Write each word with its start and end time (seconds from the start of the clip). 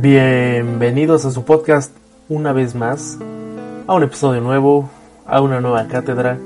Bienvenidos 0.00 1.24
a 1.24 1.32
su 1.32 1.44
podcast 1.44 1.92
una 2.28 2.52
vez 2.52 2.76
más, 2.76 3.18
a 3.88 3.94
un 3.94 4.04
episodio 4.04 4.40
nuevo, 4.40 4.88
a 5.26 5.40
una 5.40 5.60
nueva 5.60 5.88
cátedra. 5.88 6.38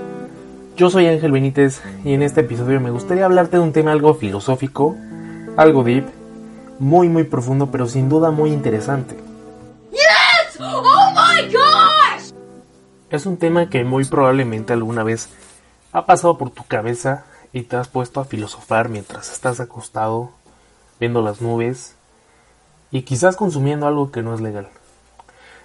Yo 0.74 0.88
soy 0.88 1.06
Ángel 1.06 1.32
Benítez 1.32 1.82
y 2.02 2.14
en 2.14 2.22
este 2.22 2.40
episodio 2.40 2.80
me 2.80 2.90
gustaría 2.90 3.26
hablarte 3.26 3.58
de 3.58 3.62
un 3.62 3.74
tema 3.74 3.92
algo 3.92 4.14
filosófico, 4.14 4.96
algo 5.58 5.84
deep, 5.84 6.06
muy 6.78 7.10
muy 7.10 7.24
profundo, 7.24 7.70
pero 7.70 7.86
sin 7.88 8.08
duda 8.08 8.30
muy 8.30 8.52
interesante. 8.52 9.16
Yes! 9.90 10.58
Oh 10.58 11.12
my 11.12 11.52
gosh! 11.52 12.32
Es 13.10 13.26
un 13.26 13.36
tema 13.36 13.68
que 13.68 13.84
muy 13.84 14.06
probablemente 14.06 14.72
alguna 14.72 15.02
vez 15.02 15.28
ha 15.92 16.06
pasado 16.06 16.38
por 16.38 16.48
tu 16.48 16.64
cabeza 16.64 17.26
y 17.52 17.64
te 17.64 17.76
has 17.76 17.88
puesto 17.88 18.18
a 18.18 18.24
filosofar 18.24 18.88
mientras 18.88 19.30
estás 19.30 19.60
acostado, 19.60 20.30
viendo 20.98 21.20
las 21.20 21.42
nubes 21.42 21.96
y 22.92 23.02
quizás 23.02 23.34
consumiendo 23.36 23.86
algo 23.86 24.12
que 24.12 24.22
no 24.22 24.34
es 24.34 24.40
legal. 24.40 24.68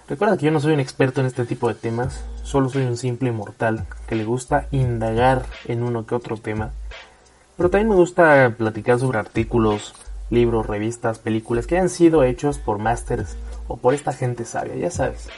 Recuerda 0.08 0.38
que 0.38 0.46
yo 0.46 0.50
no 0.50 0.60
soy 0.60 0.72
un 0.72 0.80
experto 0.80 1.20
en 1.20 1.26
este 1.26 1.44
tipo 1.44 1.68
de 1.68 1.74
temas, 1.74 2.24
solo 2.42 2.70
soy 2.70 2.86
un 2.86 2.96
simple 2.96 3.30
mortal 3.30 3.86
que 4.06 4.14
le 4.14 4.24
gusta 4.24 4.66
indagar 4.70 5.44
en 5.66 5.82
uno 5.82 6.06
que 6.06 6.14
otro 6.14 6.38
tema, 6.38 6.70
pero 7.58 7.68
también 7.68 7.90
me 7.90 7.94
gusta 7.94 8.54
platicar 8.56 8.98
sobre 8.98 9.18
artículos, 9.18 9.94
libros, 10.30 10.66
revistas, 10.66 11.18
películas 11.18 11.66
que 11.66 11.76
hayan 11.76 11.90
sido 11.90 12.24
hechos 12.24 12.58
por 12.58 12.78
masters 12.78 13.36
o 13.68 13.76
por 13.76 13.92
esta 13.92 14.14
gente 14.14 14.46
sabia, 14.46 14.76
ya 14.76 14.90
sabes. 14.90 15.28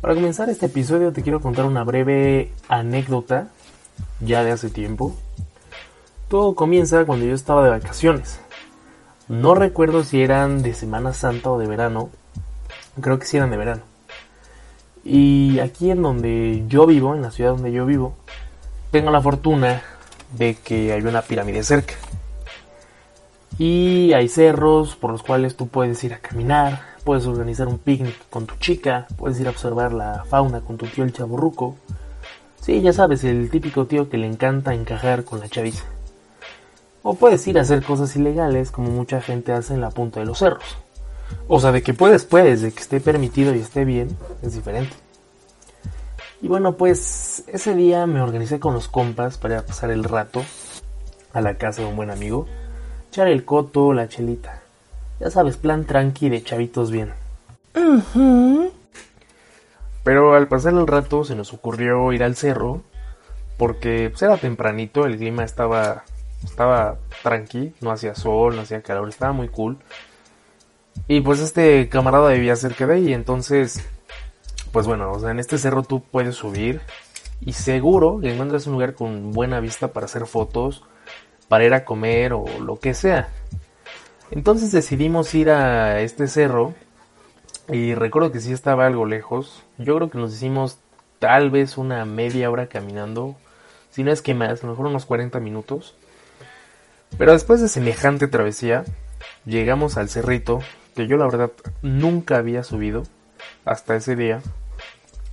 Para 0.00 0.14
comenzar 0.14 0.50
este 0.50 0.66
episodio 0.66 1.12
te 1.12 1.22
quiero 1.22 1.40
contar 1.40 1.64
una 1.64 1.84
breve 1.84 2.50
anécdota 2.68 3.48
ya 4.20 4.42
de 4.42 4.50
hace 4.50 4.68
tiempo. 4.68 5.14
Todo 6.28 6.56
comienza 6.56 7.04
cuando 7.04 7.24
yo 7.24 7.34
estaba 7.34 7.62
de 7.62 7.70
vacaciones. 7.70 8.40
No 9.28 9.54
recuerdo 9.54 10.04
si 10.04 10.22
eran 10.22 10.62
de 10.62 10.74
Semana 10.74 11.14
Santa 11.14 11.50
o 11.50 11.58
de 11.58 11.66
verano. 11.66 12.10
Creo 13.00 13.18
que 13.18 13.24
sí 13.24 13.38
eran 13.38 13.50
de 13.50 13.56
verano. 13.56 13.82
Y 15.02 15.58
aquí 15.60 15.90
en 15.90 16.02
donde 16.02 16.64
yo 16.68 16.86
vivo, 16.86 17.14
en 17.14 17.22
la 17.22 17.30
ciudad 17.30 17.52
donde 17.52 17.72
yo 17.72 17.86
vivo, 17.86 18.14
tengo 18.90 19.10
la 19.10 19.22
fortuna 19.22 19.82
de 20.36 20.54
que 20.56 20.92
hay 20.92 21.02
una 21.02 21.22
pirámide 21.22 21.62
cerca. 21.62 21.94
Y 23.58 24.12
hay 24.12 24.28
cerros 24.28 24.94
por 24.96 25.12
los 25.12 25.22
cuales 25.22 25.56
tú 25.56 25.68
puedes 25.68 26.02
ir 26.04 26.12
a 26.12 26.18
caminar, 26.18 26.82
puedes 27.04 27.26
organizar 27.26 27.66
un 27.66 27.78
picnic 27.78 28.28
con 28.28 28.46
tu 28.46 28.56
chica, 28.56 29.06
puedes 29.16 29.40
ir 29.40 29.46
a 29.46 29.50
observar 29.50 29.92
la 29.92 30.24
fauna 30.28 30.60
con 30.60 30.76
tu 30.76 30.86
tío 30.86 31.04
el 31.04 31.12
chaburruco. 31.12 31.76
Sí, 32.60 32.82
ya 32.82 32.92
sabes, 32.92 33.24
el 33.24 33.48
típico 33.50 33.86
tío 33.86 34.10
que 34.10 34.18
le 34.18 34.26
encanta 34.26 34.74
encajar 34.74 35.24
con 35.24 35.40
la 35.40 35.48
chaviza. 35.48 35.84
O 37.06 37.14
puedes 37.16 37.46
ir 37.46 37.58
a 37.58 37.60
hacer 37.60 37.82
cosas 37.82 38.16
ilegales 38.16 38.70
como 38.70 38.88
mucha 38.88 39.20
gente 39.20 39.52
hace 39.52 39.74
en 39.74 39.82
la 39.82 39.90
punta 39.90 40.20
de 40.20 40.26
los 40.26 40.38
cerros. 40.38 40.78
O 41.48 41.60
sea, 41.60 41.70
de 41.70 41.82
que 41.82 41.92
puedes, 41.92 42.24
puedes, 42.24 42.62
de 42.62 42.72
que 42.72 42.80
esté 42.80 42.98
permitido 42.98 43.54
y 43.54 43.58
esté 43.58 43.84
bien, 43.84 44.16
es 44.42 44.54
diferente. 44.54 44.96
Y 46.40 46.48
bueno, 46.48 46.76
pues 46.78 47.44
ese 47.46 47.74
día 47.74 48.06
me 48.06 48.22
organicé 48.22 48.58
con 48.58 48.72
los 48.72 48.88
compas 48.88 49.36
para 49.36 49.60
pasar 49.60 49.90
el 49.90 50.02
rato 50.02 50.42
a 51.34 51.42
la 51.42 51.58
casa 51.58 51.82
de 51.82 51.88
un 51.88 51.96
buen 51.96 52.10
amigo, 52.10 52.46
echar 53.10 53.28
el 53.28 53.44
coto, 53.44 53.92
la 53.92 54.08
chelita. 54.08 54.62
Ya 55.20 55.30
sabes, 55.30 55.58
plan 55.58 55.84
tranqui 55.84 56.30
de 56.30 56.42
chavitos 56.42 56.90
bien. 56.90 57.12
Pero 60.04 60.34
al 60.34 60.48
pasar 60.48 60.72
el 60.72 60.86
rato 60.86 61.22
se 61.24 61.34
nos 61.34 61.52
ocurrió 61.52 62.14
ir 62.14 62.24
al 62.24 62.34
cerro 62.34 62.80
porque 63.58 64.08
pues, 64.08 64.22
era 64.22 64.38
tempranito, 64.38 65.04
el 65.04 65.18
clima 65.18 65.44
estaba 65.44 66.04
estaba 66.44 66.98
tranqui, 67.22 67.74
no 67.80 67.90
hacía 67.90 68.14
sol, 68.14 68.56
no 68.56 68.62
hacía 68.62 68.82
calor, 68.82 69.08
estaba 69.08 69.32
muy 69.32 69.48
cool. 69.48 69.78
Y 71.08 71.20
pues 71.20 71.40
este 71.40 71.88
camarada 71.88 72.30
vivía 72.30 72.56
cerca 72.56 72.86
de 72.86 72.94
ahí, 72.94 73.12
entonces, 73.12 73.84
pues 74.72 74.86
bueno, 74.86 75.12
o 75.12 75.18
sea, 75.18 75.30
en 75.30 75.40
este 75.40 75.58
cerro 75.58 75.82
tú 75.82 76.02
puedes 76.02 76.36
subir 76.36 76.80
y 77.40 77.52
seguro 77.52 78.20
que 78.20 78.32
encuentras 78.32 78.66
un 78.66 78.74
lugar 78.74 78.94
con 78.94 79.32
buena 79.32 79.60
vista 79.60 79.88
para 79.88 80.06
hacer 80.06 80.26
fotos, 80.26 80.84
para 81.48 81.64
ir 81.64 81.74
a 81.74 81.84
comer 81.84 82.32
o 82.32 82.44
lo 82.60 82.78
que 82.78 82.94
sea. 82.94 83.28
Entonces 84.30 84.72
decidimos 84.72 85.34
ir 85.34 85.50
a 85.50 86.00
este 86.00 86.26
cerro 86.26 86.74
y 87.68 87.94
recuerdo 87.94 88.32
que 88.32 88.40
sí 88.40 88.52
estaba 88.52 88.86
algo 88.86 89.06
lejos. 89.06 89.62
Yo 89.78 89.96
creo 89.96 90.10
que 90.10 90.18
nos 90.18 90.34
hicimos 90.34 90.78
tal 91.18 91.50
vez 91.50 91.78
una 91.78 92.04
media 92.04 92.50
hora 92.50 92.68
caminando, 92.68 93.36
si 93.90 94.02
no 94.02 94.10
es 94.10 94.22
que 94.22 94.34
más, 94.34 94.62
a 94.62 94.66
lo 94.66 94.72
mejor 94.72 94.86
unos 94.86 95.06
40 95.06 95.40
minutos. 95.40 95.94
Pero 97.16 97.32
después 97.32 97.60
de 97.60 97.68
semejante 97.68 98.26
travesía, 98.26 98.84
llegamos 99.44 99.96
al 99.96 100.08
cerrito, 100.08 100.60
que 100.96 101.06
yo 101.06 101.16
la 101.16 101.26
verdad 101.26 101.52
nunca 101.80 102.38
había 102.38 102.64
subido 102.64 103.04
hasta 103.64 103.94
ese 103.94 104.16
día. 104.16 104.42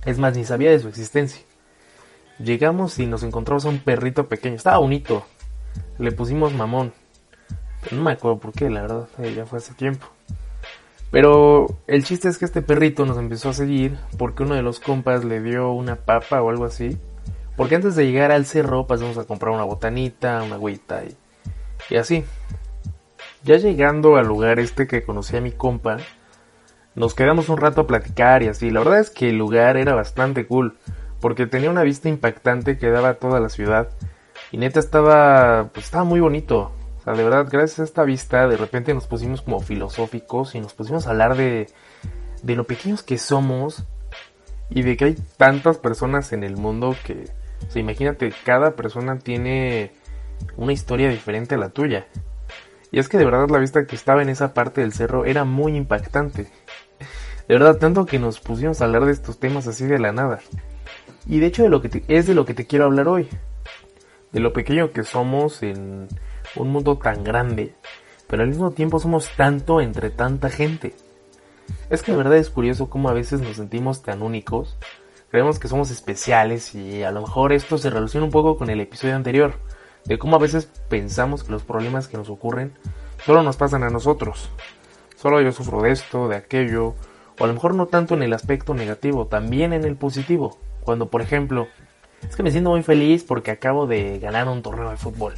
Es 0.04 0.18
más, 0.18 0.36
ni 0.36 0.44
sabía 0.44 0.70
de 0.70 0.78
su 0.78 0.88
existencia. 0.88 1.42
Llegamos 2.38 2.98
y 2.98 3.06
nos 3.06 3.24
encontramos 3.24 3.64
a 3.64 3.68
un 3.68 3.78
perrito 3.78 4.28
pequeño. 4.28 4.56
Estaba 4.56 4.78
bonito. 4.78 5.24
Le 5.98 6.12
pusimos 6.12 6.54
mamón. 6.54 6.92
no 7.90 8.02
me 8.02 8.12
acuerdo 8.12 8.38
por 8.38 8.52
qué, 8.52 8.70
la 8.70 8.82
verdad, 8.82 9.08
eh, 9.18 9.34
ya 9.34 9.44
fue 9.44 9.58
hace 9.58 9.74
tiempo. 9.74 10.06
Pero 11.10 11.66
el 11.88 12.04
chiste 12.04 12.28
es 12.28 12.38
que 12.38 12.44
este 12.44 12.62
perrito 12.62 13.04
nos 13.04 13.18
empezó 13.18 13.50
a 13.50 13.54
seguir 13.54 13.98
porque 14.18 14.44
uno 14.44 14.54
de 14.54 14.62
los 14.62 14.80
compas 14.80 15.24
le 15.24 15.42
dio 15.42 15.72
una 15.72 15.96
papa 15.96 16.42
o 16.42 16.48
algo 16.48 16.64
así. 16.64 16.96
Porque 17.56 17.74
antes 17.74 17.96
de 17.96 18.06
llegar 18.06 18.30
al 18.32 18.46
cerro 18.46 18.86
pasamos 18.86 19.18
a 19.18 19.24
comprar 19.24 19.52
una 19.52 19.64
botanita, 19.64 20.42
una 20.42 20.54
agüita 20.54 21.04
y 21.04 21.14
y 21.92 21.96
así. 21.96 22.24
Ya 23.44 23.56
llegando 23.56 24.16
al 24.16 24.26
lugar 24.26 24.58
este 24.58 24.86
que 24.86 25.02
conocí 25.02 25.36
a 25.36 25.42
mi 25.42 25.52
compa, 25.52 25.98
nos 26.94 27.14
quedamos 27.14 27.50
un 27.50 27.58
rato 27.58 27.82
a 27.82 27.86
platicar 27.86 28.42
y 28.42 28.48
así. 28.48 28.70
La 28.70 28.80
verdad 28.80 29.00
es 29.00 29.10
que 29.10 29.28
el 29.28 29.36
lugar 29.36 29.76
era 29.76 29.94
bastante 29.94 30.46
cool, 30.46 30.78
porque 31.20 31.46
tenía 31.46 31.70
una 31.70 31.82
vista 31.82 32.08
impactante 32.08 32.78
que 32.78 32.88
daba 32.88 33.10
a 33.10 33.14
toda 33.14 33.40
la 33.40 33.50
ciudad. 33.50 33.90
Y 34.52 34.56
neta 34.56 34.80
estaba, 34.80 35.70
pues 35.74 35.86
estaba 35.86 36.04
muy 36.04 36.20
bonito. 36.20 36.72
O 37.00 37.02
sea, 37.04 37.12
de 37.12 37.24
verdad, 37.24 37.48
gracias 37.50 37.80
a 37.80 37.84
esta 37.84 38.04
vista, 38.04 38.48
de 38.48 38.56
repente 38.56 38.94
nos 38.94 39.06
pusimos 39.06 39.42
como 39.42 39.60
filosóficos 39.60 40.54
y 40.54 40.60
nos 40.60 40.72
pusimos 40.72 41.06
a 41.06 41.10
hablar 41.10 41.36
de, 41.36 41.68
de 42.42 42.56
lo 42.56 42.64
pequeños 42.64 43.02
que 43.02 43.18
somos 43.18 43.84
y 44.70 44.82
de 44.82 44.96
que 44.96 45.04
hay 45.06 45.16
tantas 45.36 45.76
personas 45.76 46.32
en 46.32 46.44
el 46.44 46.56
mundo 46.56 46.96
que, 47.04 47.24
o 47.66 47.70
sea, 47.70 47.80
imagínate, 47.80 48.32
cada 48.44 48.76
persona 48.76 49.18
tiene 49.18 49.90
una 50.56 50.72
historia 50.72 51.08
diferente 51.08 51.54
a 51.54 51.58
la 51.58 51.70
tuya. 51.70 52.06
Y 52.90 52.98
es 52.98 53.08
que 53.08 53.18
de 53.18 53.24
verdad 53.24 53.48
la 53.48 53.58
vista 53.58 53.86
que 53.86 53.96
estaba 53.96 54.22
en 54.22 54.28
esa 54.28 54.52
parte 54.52 54.82
del 54.82 54.92
cerro 54.92 55.24
era 55.24 55.44
muy 55.44 55.76
impactante. 55.76 56.50
De 57.48 57.54
verdad, 57.54 57.78
tanto 57.78 58.06
que 58.06 58.18
nos 58.18 58.38
pusimos 58.38 58.80
a 58.80 58.84
hablar 58.84 59.06
de 59.06 59.12
estos 59.12 59.40
temas 59.40 59.66
así 59.66 59.86
de 59.86 59.98
la 59.98 60.12
nada. 60.12 60.40
Y 61.26 61.40
de 61.40 61.46
hecho 61.46 61.62
de 61.62 61.70
lo 61.70 61.80
que 61.80 62.04
es 62.08 62.26
de 62.26 62.34
lo 62.34 62.44
que 62.44 62.54
te 62.54 62.66
quiero 62.66 62.84
hablar 62.84 63.08
hoy. 63.08 63.28
De 64.30 64.40
lo 64.40 64.52
pequeño 64.52 64.92
que 64.92 65.04
somos 65.04 65.62
en 65.62 66.08
un 66.54 66.70
mundo 66.70 66.98
tan 66.98 67.24
grande. 67.24 67.74
Pero 68.26 68.42
al 68.42 68.48
mismo 68.48 68.70
tiempo 68.72 68.98
somos 68.98 69.30
tanto 69.36 69.80
entre 69.80 70.10
tanta 70.10 70.50
gente. 70.50 70.94
Es 71.90 72.02
que 72.02 72.12
de 72.12 72.18
verdad 72.18 72.36
es 72.36 72.50
curioso 72.50 72.90
cómo 72.90 73.08
a 73.08 73.14
veces 73.14 73.40
nos 73.40 73.56
sentimos 73.56 74.02
tan 74.02 74.22
únicos. 74.22 74.76
Creemos 75.30 75.58
que 75.58 75.68
somos 75.68 75.90
especiales 75.90 76.74
y 76.74 77.02
a 77.02 77.10
lo 77.10 77.22
mejor 77.22 77.52
esto 77.52 77.78
se 77.78 77.88
relaciona 77.88 78.26
un 78.26 78.32
poco 78.32 78.58
con 78.58 78.68
el 78.68 78.80
episodio 78.80 79.16
anterior 79.16 79.54
de 80.04 80.18
cómo 80.18 80.36
a 80.36 80.40
veces 80.40 80.68
pensamos 80.88 81.44
que 81.44 81.52
los 81.52 81.62
problemas 81.62 82.08
que 82.08 82.16
nos 82.16 82.28
ocurren 82.28 82.72
solo 83.24 83.42
nos 83.42 83.56
pasan 83.56 83.84
a 83.84 83.90
nosotros. 83.90 84.50
Solo 85.16 85.40
yo 85.40 85.52
sufro 85.52 85.82
de 85.82 85.92
esto, 85.92 86.28
de 86.28 86.36
aquello, 86.36 86.94
o 87.38 87.44
a 87.44 87.46
lo 87.46 87.54
mejor 87.54 87.74
no 87.74 87.86
tanto 87.86 88.14
en 88.14 88.22
el 88.22 88.32
aspecto 88.32 88.74
negativo, 88.74 89.26
también 89.26 89.72
en 89.72 89.84
el 89.84 89.96
positivo. 89.96 90.58
Cuando, 90.82 91.08
por 91.08 91.22
ejemplo, 91.22 91.68
es 92.28 92.36
que 92.36 92.42
me 92.42 92.50
siento 92.50 92.70
muy 92.70 92.82
feliz 92.82 93.24
porque 93.24 93.50
acabo 93.50 93.86
de 93.86 94.18
ganar 94.18 94.48
un 94.48 94.62
torneo 94.62 94.90
de 94.90 94.96
fútbol. 94.96 95.34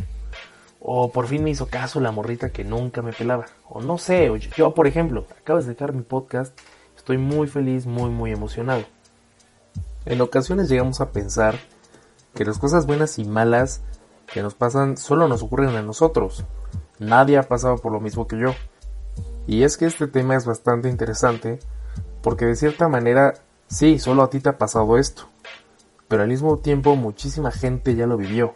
O 0.80 1.10
por 1.12 1.26
fin 1.26 1.42
me 1.42 1.50
hizo 1.50 1.66
caso 1.66 2.00
la 2.00 2.12
morrita 2.12 2.50
que 2.50 2.64
nunca 2.64 3.02
me 3.02 3.12
pelaba. 3.12 3.46
O 3.68 3.80
no 3.80 3.98
sé, 3.98 4.30
yo, 4.56 4.74
por 4.74 4.86
ejemplo, 4.86 5.26
acabo 5.40 5.60
de 5.60 5.66
dejar 5.66 5.92
mi 5.92 6.02
podcast, 6.02 6.58
estoy 6.96 7.18
muy 7.18 7.46
feliz, 7.46 7.86
muy, 7.86 8.10
muy 8.10 8.32
emocionado. 8.32 8.84
En 10.06 10.20
ocasiones 10.20 10.68
llegamos 10.68 11.00
a 11.00 11.10
pensar 11.10 11.58
que 12.34 12.44
las 12.44 12.58
cosas 12.58 12.86
buenas 12.86 13.18
y 13.18 13.24
malas 13.24 13.82
que 14.32 14.42
nos 14.42 14.54
pasan 14.54 14.96
solo 14.96 15.28
nos 15.28 15.42
ocurren 15.42 15.76
a 15.76 15.82
nosotros. 15.82 16.44
Nadie 16.98 17.38
ha 17.38 17.48
pasado 17.48 17.78
por 17.78 17.92
lo 17.92 18.00
mismo 18.00 18.26
que 18.26 18.38
yo. 18.38 18.54
Y 19.46 19.62
es 19.62 19.76
que 19.76 19.86
este 19.86 20.06
tema 20.06 20.36
es 20.36 20.46
bastante 20.46 20.88
interesante 20.88 21.58
porque 22.22 22.46
de 22.46 22.56
cierta 22.56 22.88
manera 22.88 23.34
sí, 23.68 23.98
solo 23.98 24.22
a 24.22 24.30
ti 24.30 24.40
te 24.40 24.48
ha 24.48 24.58
pasado 24.58 24.98
esto. 24.98 25.24
Pero 26.08 26.22
al 26.22 26.28
mismo 26.28 26.58
tiempo 26.58 26.96
muchísima 26.96 27.50
gente 27.50 27.94
ya 27.94 28.06
lo 28.06 28.16
vivió. 28.16 28.54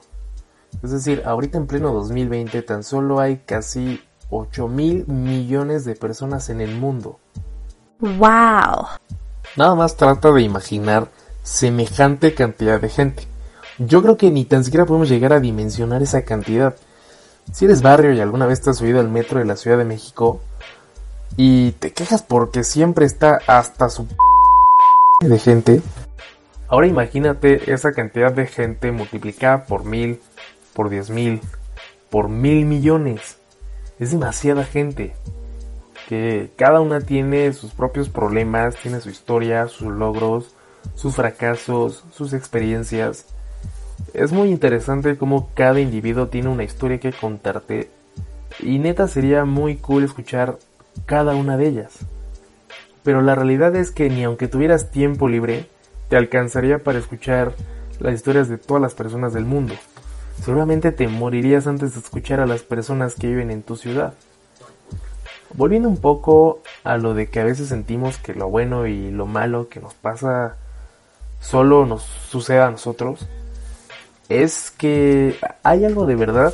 Es 0.83 0.91
decir, 0.91 1.23
ahorita 1.25 1.59
en 1.59 1.67
pleno 1.67 1.93
2020 1.93 2.63
tan 2.63 2.85
solo 2.85 3.21
hay 3.21 3.39
casi 3.39 4.03
8 4.31 4.69
mil 4.69 5.07
millones 5.07 5.85
de 5.85 5.95
personas 5.95 6.51
en 6.51 6.61
el 6.61 6.75
mundo. 6.75 7.19
¡Wow! 8.01 8.87
Nada 9.57 9.75
más 9.75 9.97
trata 9.97 10.31
de 10.31 10.43
imaginar 10.43 11.09
semejante 11.43 12.35
cantidad 12.35 12.81
de 12.81 12.89
gente. 12.89 13.27
Yo 13.79 14.03
creo 14.03 14.17
que 14.17 14.31
ni 14.31 14.45
tan 14.45 14.65
siquiera 14.65 14.87
podemos 14.87 15.09
llegar 15.09 15.33
a 15.33 15.41
dimensionar 15.41 16.03
esa 16.03 16.23
cantidad. 16.23 16.77
Si 17.53 17.65
eres 17.65 17.83
barrio 17.83 18.13
y 18.13 18.21
alguna 18.21 18.47
vez 18.47 18.61
te 18.61 18.71
has 18.71 18.79
subido 18.79 19.01
al 19.01 19.09
metro 19.09 19.39
de 19.39 19.45
la 19.45 19.57
Ciudad 19.57 19.79
de 19.79 19.85
México, 19.85 20.41
y 21.37 21.73
te 21.73 21.93
quejas 21.93 22.23
porque 22.23 22.65
siempre 22.65 23.07
está 23.07 23.41
hasta 23.47 23.89
su 23.89 24.07
de 25.21 25.39
gente. 25.39 25.83
Ahora 26.69 26.87
imagínate 26.87 27.73
esa 27.73 27.93
cantidad 27.93 28.33
de 28.33 28.47
gente 28.47 28.93
multiplicada 28.93 29.65
por 29.65 29.85
mil, 29.85 30.21
por 30.75 30.91
diez 30.91 31.11
mil, 31.11 31.41
por 32.11 32.29
mil 32.29 32.65
millones. 32.67 33.39
Es 33.99 34.11
demasiada 34.11 34.65
gente. 34.65 35.15
Que 36.09 36.51
cada 36.57 36.81
una 36.81 37.01
tiene 37.01 37.53
sus 37.53 37.73
propios 37.73 38.09
problemas, 38.09 38.77
tiene 38.77 39.01
su 39.01 39.11
historia, 39.11 39.69
sus 39.69 39.93
logros, 39.93 40.55
sus 40.95 41.15
fracasos, 41.15 42.05
sus 42.13 42.33
experiencias. 42.33 43.27
Es 44.15 44.33
muy 44.33 44.49
interesante 44.51 45.17
cómo 45.17 45.51
cada 45.55 45.81
individuo 45.81 46.29
tiene 46.29 46.49
una 46.49 46.65
historia 46.65 46.99
que 46.99 47.13
contarte. 47.13 47.91
Y 48.61 48.79
neta 48.79 49.09
sería 49.09 49.45
muy 49.45 49.77
cool 49.77 50.05
escuchar 50.05 50.59
cada 51.07 51.35
una 51.35 51.57
de 51.57 51.69
ellas. 51.69 51.99
Pero 53.03 53.23
la 53.23 53.35
realidad 53.35 53.75
es 53.77 53.91
que 53.91 54.11
ni 54.11 54.25
aunque 54.25 54.49
tuvieras 54.49 54.91
tiempo 54.91 55.29
libre, 55.29 55.67
te 56.09 56.17
alcanzaría 56.17 56.79
para 56.79 56.99
escuchar 56.99 57.55
las 58.01 58.15
historias 58.15 58.49
de 58.49 58.59
todas 58.59 58.83
las 58.83 58.95
personas 58.95 59.33
del 59.33 59.45
mundo. 59.45 59.75
Seguramente 60.43 60.93
te 60.93 61.09
morirías 61.09 61.67
antes 61.67 61.95
de 61.95 62.01
escuchar 62.01 62.41
a 62.41 62.47
las 62.47 62.63
personas 62.63 63.15
que 63.15 63.27
viven 63.29 63.51
en 63.51 63.63
tu 63.63 63.77
ciudad. 63.77 64.15
Volviendo 65.55 65.89
un 65.89 65.97
poco 65.97 66.63
a 66.85 66.97
lo 66.97 67.15
de 67.15 67.29
que 67.29 67.41
a 67.41 67.45
veces 67.45 67.69
sentimos 67.69 68.19
que 68.19 68.35
lo 68.35 68.49
bueno 68.49 68.87
y 68.87 69.11
lo 69.11 69.27
malo 69.27 69.69
que 69.69 69.81
nos 69.81 69.95
pasa 69.95 70.57
solo 71.41 71.87
nos 71.87 72.03
sucede 72.03 72.61
a 72.61 72.71
nosotros, 72.71 73.27
es 74.29 74.71
que 74.71 75.37
hay 75.63 75.85
algo 75.85 76.07
de 76.07 76.17
verdad 76.17 76.53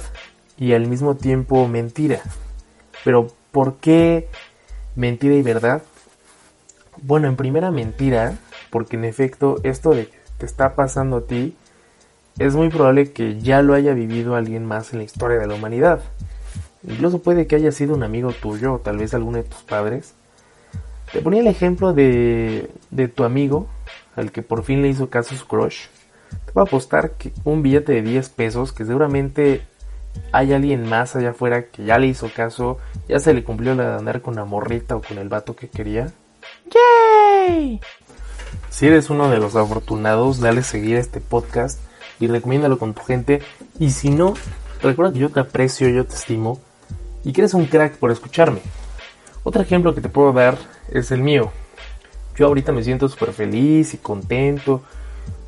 y 0.58 0.72
al 0.72 0.86
mismo 0.86 1.16
tiempo 1.16 1.66
mentira. 1.68 2.20
Pero 3.04 3.28
¿por 3.52 3.76
qué 3.76 4.28
mentira 4.94 5.34
y 5.34 5.42
verdad? 5.42 5.82
Bueno, 7.02 7.28
en 7.28 7.36
primera 7.36 7.70
mentira, 7.70 8.38
porque 8.70 8.96
en 8.96 9.04
efecto 9.04 9.60
esto 9.62 9.90
de 9.90 10.06
que 10.06 10.18
te 10.38 10.46
está 10.46 10.74
pasando 10.74 11.18
a 11.18 11.26
ti 11.26 11.56
es 12.38 12.54
muy 12.54 12.68
probable 12.68 13.12
que 13.12 13.40
ya 13.40 13.62
lo 13.62 13.74
haya 13.74 13.94
vivido 13.94 14.34
alguien 14.34 14.64
más 14.64 14.92
en 14.92 14.98
la 14.98 15.04
historia 15.04 15.38
de 15.38 15.46
la 15.46 15.54
humanidad. 15.54 16.00
Incluso 16.86 17.22
puede 17.22 17.46
que 17.46 17.56
haya 17.56 17.72
sido 17.72 17.94
un 17.94 18.02
amigo 18.02 18.32
tuyo 18.32 18.74
o 18.74 18.78
tal 18.78 18.98
vez 18.98 19.14
alguno 19.14 19.38
de 19.38 19.44
tus 19.44 19.62
padres. 19.62 20.14
Te 21.12 21.20
ponía 21.20 21.40
el 21.40 21.46
ejemplo 21.46 21.92
de, 21.92 22.70
de 22.90 23.08
tu 23.08 23.24
amigo, 23.24 23.68
al 24.16 24.32
que 24.32 24.42
por 24.42 24.64
fin 24.64 24.82
le 24.82 24.88
hizo 24.88 25.10
caso 25.10 25.36
su 25.36 25.46
crush. 25.46 25.86
Te 26.46 26.52
voy 26.52 26.62
a 26.62 26.64
apostar 26.64 27.12
que 27.12 27.32
un 27.44 27.62
billete 27.62 27.92
de 27.92 28.02
10 28.02 28.28
pesos, 28.30 28.72
que 28.72 28.84
seguramente 28.84 29.62
hay 30.32 30.52
alguien 30.52 30.88
más 30.88 31.16
allá 31.16 31.30
afuera 31.30 31.66
que 31.66 31.84
ya 31.84 31.98
le 31.98 32.06
hizo 32.06 32.30
caso, 32.34 32.78
ya 33.08 33.18
se 33.18 33.34
le 33.34 33.44
cumplió 33.44 33.74
la 33.74 33.90
de 33.90 33.96
andar 33.96 34.22
con 34.22 34.36
la 34.36 34.44
morrita 34.44 34.96
o 34.96 35.02
con 35.02 35.18
el 35.18 35.28
vato 35.28 35.56
que 35.56 35.68
quería. 35.68 36.12
¡Yay! 36.70 37.80
Si 38.70 38.86
eres 38.86 39.10
uno 39.10 39.30
de 39.30 39.38
los 39.38 39.56
afortunados, 39.56 40.40
dale 40.40 40.62
seguir 40.62 40.96
a 40.96 41.00
este 41.00 41.20
podcast 41.20 41.80
y 42.20 42.26
recomiéndalo 42.26 42.78
con 42.78 42.94
tu 42.94 43.02
gente. 43.02 43.42
Y 43.78 43.90
si 43.90 44.10
no, 44.10 44.34
recuerda 44.82 45.12
que 45.12 45.20
yo 45.20 45.30
te 45.30 45.40
aprecio, 45.40 45.88
yo 45.88 46.04
te 46.04 46.14
estimo 46.14 46.60
y 47.24 47.32
que 47.32 47.40
eres 47.42 47.54
un 47.54 47.66
crack 47.66 47.96
por 47.96 48.10
escucharme. 48.10 48.60
Otro 49.42 49.62
ejemplo 49.62 49.94
que 49.94 50.00
te 50.00 50.08
puedo 50.08 50.32
dar 50.32 50.56
es 50.90 51.10
el 51.10 51.22
mío. 51.22 51.52
Yo 52.36 52.46
ahorita 52.46 52.72
me 52.72 52.82
siento 52.82 53.08
súper 53.08 53.32
feliz 53.32 53.94
y 53.94 53.98
contento 53.98 54.82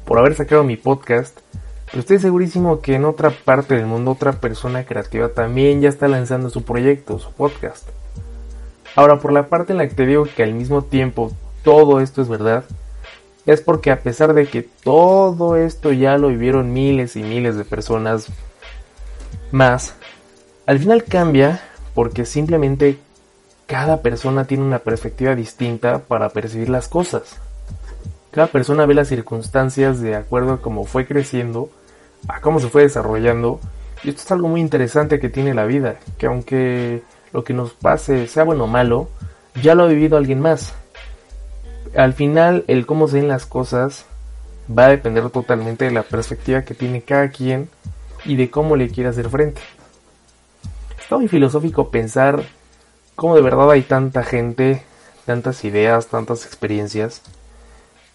por 0.06 0.18
haber 0.18 0.34
sacado 0.34 0.64
mi 0.64 0.76
podcast. 0.76 1.38
Pero 1.86 2.00
estoy 2.00 2.18
segurísimo 2.18 2.80
que 2.80 2.94
en 2.94 3.04
otra 3.04 3.30
parte 3.30 3.74
del 3.74 3.86
mundo 3.86 4.12
otra 4.12 4.32
persona 4.32 4.84
creativa 4.84 5.28
también 5.28 5.80
ya 5.80 5.88
está 5.88 6.08
lanzando 6.08 6.48
su 6.48 6.62
proyecto, 6.62 7.18
su 7.18 7.30
podcast. 7.32 7.88
Ahora, 8.94 9.18
por 9.18 9.32
la 9.32 9.48
parte 9.48 9.72
en 9.72 9.78
la 9.78 9.88
que 9.88 9.94
te 9.94 10.06
digo 10.06 10.26
que 10.34 10.42
al 10.42 10.54
mismo 10.54 10.82
tiempo 10.82 11.32
todo 11.62 12.00
esto 12.00 12.22
es 12.22 12.28
verdad, 12.28 12.64
es 13.44 13.60
porque 13.60 13.90
a 13.90 14.00
pesar 14.00 14.34
de 14.34 14.46
que 14.46 14.62
todo 14.62 15.56
esto 15.56 15.92
ya 15.92 16.16
lo 16.18 16.28
vivieron 16.28 16.72
miles 16.72 17.14
y 17.14 17.22
miles 17.22 17.56
de 17.56 17.64
personas 17.64 18.28
más, 19.52 19.94
al 20.66 20.78
final 20.78 21.04
cambia 21.04 21.60
porque 21.94 22.24
simplemente 22.24 22.98
cada 23.66 24.02
persona 24.02 24.46
tiene 24.46 24.64
una 24.64 24.80
perspectiva 24.80 25.34
distinta 25.34 25.98
para 26.00 26.30
percibir 26.30 26.68
las 26.68 26.88
cosas. 26.88 27.36
Cada 28.36 28.46
persona 28.46 28.86
ve 28.86 28.94
las 28.94 29.08
circunstancias 29.08 30.00
de 30.00 30.14
acuerdo 30.14 30.52
a 30.52 30.62
cómo 30.62 30.84
fue 30.84 31.06
creciendo, 31.06 31.70
a 32.28 32.40
cómo 32.40 32.60
se 32.60 32.68
fue 32.68 32.82
desarrollando, 32.82 33.58
y 34.04 34.10
esto 34.10 34.22
es 34.22 34.30
algo 34.30 34.46
muy 34.46 34.60
interesante 34.60 35.18
que 35.18 35.28
tiene 35.28 35.54
la 35.54 35.64
vida, 35.64 35.96
que 36.18 36.26
aunque 36.26 37.02
lo 37.32 37.42
que 37.42 37.52
nos 37.52 37.72
pase 37.72 38.28
sea 38.28 38.44
bueno 38.44 38.64
o 38.64 38.68
malo, 38.68 39.08
ya 39.60 39.74
lo 39.74 39.82
ha 39.82 39.88
vivido 39.88 40.16
alguien 40.16 40.40
más 40.40 40.72
al 41.96 42.12
final 42.12 42.64
el 42.68 42.86
cómo 42.86 43.08
se 43.08 43.16
ven 43.16 43.28
las 43.28 43.46
cosas 43.46 44.04
va 44.70 44.86
a 44.86 44.90
depender 44.90 45.30
totalmente 45.30 45.86
de 45.86 45.90
la 45.90 46.02
perspectiva 46.02 46.62
que 46.62 46.74
tiene 46.74 47.02
cada 47.02 47.30
quien 47.30 47.68
y 48.24 48.36
de 48.36 48.50
cómo 48.50 48.76
le 48.76 48.90
quiere 48.90 49.10
hacer 49.10 49.30
frente. 49.30 49.60
Está 50.98 51.16
muy 51.16 51.28
filosófico 51.28 51.90
pensar 51.90 52.42
cómo 53.14 53.36
de 53.36 53.42
verdad 53.42 53.70
hay 53.70 53.82
tanta 53.82 54.24
gente, 54.24 54.82
tantas 55.24 55.64
ideas, 55.64 56.08
tantas 56.08 56.44
experiencias. 56.44 57.22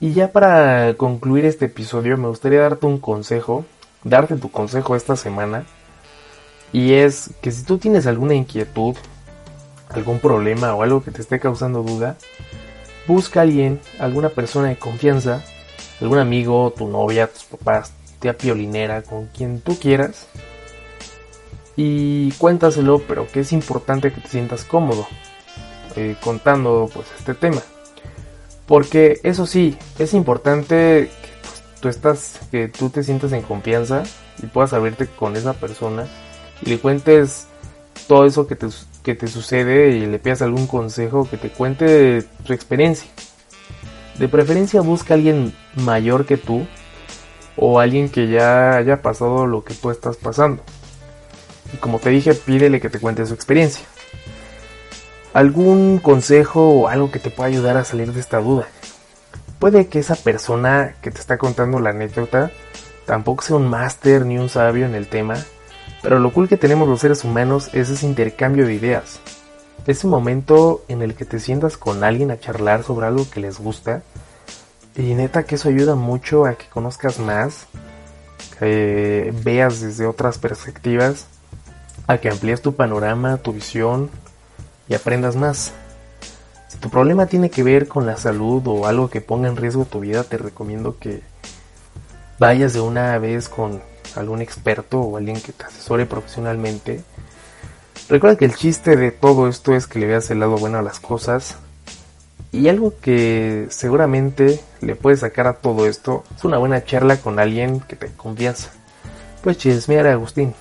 Y 0.01 0.13
ya 0.13 0.31
para 0.31 0.95
concluir 0.95 1.45
este 1.45 1.65
episodio 1.65 2.17
me 2.17 2.27
gustaría 2.27 2.61
darte 2.61 2.87
un 2.87 2.97
consejo, 2.97 3.65
darte 4.03 4.35
tu 4.35 4.49
consejo 4.49 4.95
esta 4.95 5.15
semana. 5.15 5.63
Y 6.73 6.93
es 6.93 7.29
que 7.39 7.51
si 7.51 7.63
tú 7.63 7.77
tienes 7.77 8.07
alguna 8.07 8.33
inquietud, 8.33 8.95
algún 9.89 10.19
problema 10.19 10.73
o 10.73 10.81
algo 10.81 11.03
que 11.03 11.11
te 11.11 11.21
esté 11.21 11.39
causando 11.39 11.83
duda, 11.83 12.17
busca 13.05 13.41
a 13.41 13.43
alguien, 13.43 13.79
alguna 13.99 14.29
persona 14.29 14.69
de 14.69 14.77
confianza, 14.77 15.43
algún 16.01 16.17
amigo, 16.17 16.73
tu 16.75 16.87
novia, 16.87 17.27
tus 17.27 17.43
papás, 17.43 17.93
tía 18.19 18.35
piolinera, 18.35 19.03
con 19.03 19.27
quien 19.27 19.61
tú 19.61 19.77
quieras. 19.77 20.25
Y 21.75 22.31
cuéntaselo, 22.39 23.03
pero 23.07 23.27
que 23.27 23.41
es 23.41 23.53
importante 23.53 24.11
que 24.11 24.21
te 24.21 24.29
sientas 24.29 24.63
cómodo 24.63 25.05
eh, 25.95 26.15
contando 26.23 26.89
pues 26.91 27.05
este 27.19 27.35
tema. 27.35 27.61
Porque 28.71 29.19
eso 29.23 29.47
sí, 29.47 29.77
es 29.99 30.13
importante 30.13 31.09
que 31.09 31.81
tú 31.81 31.89
estás, 31.89 32.39
que 32.51 32.69
tú 32.69 32.89
te 32.89 33.03
sientas 33.03 33.33
en 33.33 33.41
confianza 33.41 34.03
y 34.41 34.45
puedas 34.45 34.71
abrirte 34.71 35.07
con 35.07 35.35
esa 35.35 35.51
persona 35.51 36.07
y 36.61 36.69
le 36.69 36.79
cuentes 36.79 37.47
todo 38.07 38.25
eso 38.25 38.47
que 38.47 38.55
te, 38.55 38.67
que 39.03 39.13
te 39.13 39.27
sucede 39.27 39.97
y 39.97 40.05
le 40.05 40.19
pidas 40.19 40.41
algún 40.41 40.67
consejo 40.67 41.29
que 41.29 41.35
te 41.35 41.49
cuente 41.49 42.23
su 42.45 42.53
experiencia. 42.53 43.11
De 44.17 44.29
preferencia 44.29 44.79
busca 44.79 45.15
a 45.15 45.17
alguien 45.17 45.53
mayor 45.75 46.25
que 46.25 46.37
tú 46.37 46.65
o 47.57 47.81
alguien 47.81 48.07
que 48.07 48.29
ya 48.29 48.77
haya 48.77 49.01
pasado 49.01 49.47
lo 49.47 49.65
que 49.65 49.73
tú 49.73 49.91
estás 49.91 50.15
pasando. 50.15 50.63
Y 51.73 51.75
como 51.75 51.99
te 51.99 52.09
dije, 52.09 52.35
pídele 52.35 52.79
que 52.79 52.89
te 52.89 52.99
cuente 53.01 53.25
su 53.25 53.33
experiencia. 53.33 53.85
Algún 55.33 55.99
consejo 55.99 56.69
o 56.69 56.87
algo 56.89 57.09
que 57.09 57.19
te 57.19 57.29
pueda 57.29 57.47
ayudar 57.47 57.77
a 57.77 57.85
salir 57.85 58.11
de 58.11 58.19
esta 58.19 58.39
duda. 58.39 58.67
Puede 59.59 59.87
que 59.87 59.99
esa 59.99 60.15
persona 60.15 60.95
que 61.01 61.11
te 61.11 61.19
está 61.19 61.37
contando 61.37 61.79
la 61.79 61.91
anécdota 61.91 62.51
tampoco 63.05 63.43
sea 63.43 63.55
un 63.55 63.67
máster 63.67 64.25
ni 64.25 64.37
un 64.37 64.49
sabio 64.49 64.85
en 64.85 64.95
el 64.95 65.07
tema, 65.07 65.35
pero 66.01 66.19
lo 66.19 66.33
cool 66.33 66.49
que 66.49 66.57
tenemos 66.57 66.89
los 66.89 66.99
seres 66.99 67.23
humanos 67.23 67.69
es 67.73 67.89
ese 67.89 68.05
intercambio 68.05 68.65
de 68.65 68.73
ideas. 68.73 69.19
Ese 69.87 70.05
momento 70.05 70.83
en 70.87 71.01
el 71.01 71.15
que 71.15 71.25
te 71.25 71.39
sientas 71.39 71.77
con 71.77 72.03
alguien 72.03 72.31
a 72.31 72.39
charlar 72.39 72.83
sobre 72.83 73.07
algo 73.07 73.29
que 73.29 73.39
les 73.39 73.59
gusta. 73.59 74.03
Y 74.95 75.13
neta 75.13 75.43
que 75.43 75.55
eso 75.55 75.69
ayuda 75.69 75.95
mucho 75.95 76.45
a 76.45 76.55
que 76.55 76.65
conozcas 76.67 77.19
más, 77.19 77.67
que 78.59 79.33
veas 79.43 79.79
desde 79.79 80.05
otras 80.05 80.37
perspectivas, 80.37 81.27
a 82.07 82.17
que 82.17 82.29
amplíes 82.29 82.61
tu 82.61 82.75
panorama, 82.75 83.37
tu 83.37 83.53
visión 83.53 84.09
y 84.87 84.93
aprendas 84.93 85.35
más. 85.35 85.73
Si 86.67 86.77
tu 86.77 86.89
problema 86.89 87.25
tiene 87.25 87.49
que 87.49 87.63
ver 87.63 87.87
con 87.87 88.05
la 88.05 88.17
salud 88.17 88.63
o 88.67 88.87
algo 88.87 89.09
que 89.09 89.21
ponga 89.21 89.49
en 89.49 89.57
riesgo 89.57 89.85
tu 89.85 89.99
vida, 89.99 90.23
te 90.23 90.37
recomiendo 90.37 90.97
que 90.99 91.21
vayas 92.39 92.73
de 92.73 92.81
una 92.81 93.17
vez 93.17 93.49
con 93.49 93.81
algún 94.15 94.41
experto 94.41 94.99
o 95.01 95.17
alguien 95.17 95.39
que 95.41 95.51
te 95.51 95.65
asesore 95.65 96.05
profesionalmente. 96.05 97.01
Recuerda 98.09 98.37
que 98.37 98.45
el 98.45 98.55
chiste 98.55 98.95
de 98.95 99.11
todo 99.11 99.47
esto 99.47 99.75
es 99.75 99.87
que 99.87 99.99
le 99.99 100.07
veas 100.07 100.31
el 100.31 100.39
lado 100.39 100.57
bueno 100.57 100.77
a 100.77 100.81
las 100.81 100.99
cosas. 100.99 101.57
Y 102.51 102.67
algo 102.67 102.93
que 102.99 103.67
seguramente 103.69 104.59
le 104.81 104.95
puedes 104.95 105.21
sacar 105.21 105.47
a 105.47 105.53
todo 105.53 105.87
esto 105.87 106.23
es 106.35 106.43
una 106.43 106.57
buena 106.57 106.83
charla 106.83 107.17
con 107.17 107.39
alguien 107.39 107.79
que 107.79 107.95
te 107.95 108.07
confianza. 108.07 108.71
Pues 109.41 109.57
chismear 109.57 110.07
Agustín. 110.07 110.53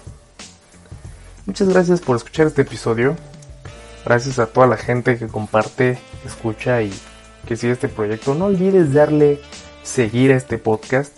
Muchas 1.46 1.68
gracias 1.68 2.00
por 2.00 2.16
escuchar 2.16 2.46
este 2.46 2.62
episodio. 2.62 3.16
Gracias 4.04 4.38
a 4.38 4.46
toda 4.46 4.66
la 4.66 4.76
gente 4.76 5.18
que 5.18 5.28
comparte, 5.28 5.98
escucha 6.24 6.82
y 6.82 6.92
que 7.46 7.56
sigue 7.56 7.72
este 7.72 7.88
proyecto. 7.88 8.34
No 8.34 8.46
olvides 8.46 8.92
darle 8.92 9.40
seguir 9.82 10.32
a 10.32 10.36
este 10.36 10.58
podcast 10.58 11.16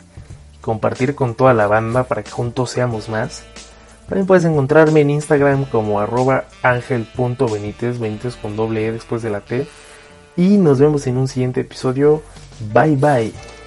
compartir 0.63 1.15
con 1.15 1.35
toda 1.35 1.53
la 1.53 1.67
banda 1.67 2.05
para 2.05 2.23
que 2.23 2.31
juntos 2.31 2.71
seamos 2.71 3.11
más. 3.11 3.43
También 4.09 4.27
puedes 4.27 4.45
encontrarme 4.45 5.01
en 5.01 5.11
Instagram 5.11 5.67
como 5.67 6.01
arroba 6.01 6.45
angel.benítez, 6.63 7.99
benítez 7.99 8.37
con 8.37 8.57
doble 8.57 8.87
E 8.87 8.93
después 8.93 9.23
de 9.23 9.31
la 9.31 9.41
T. 9.41 9.67
Y 10.37 10.57
nos 10.57 10.79
vemos 10.79 11.07
en 11.07 11.19
un 11.19 11.29
siguiente 11.29 11.61
episodio. 11.61 12.23
Bye 12.73 12.97
bye. 12.97 13.62